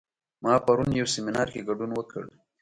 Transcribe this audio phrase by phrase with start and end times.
[0.43, 2.23] ما پرون یو سیمینار کې ګډون وکړ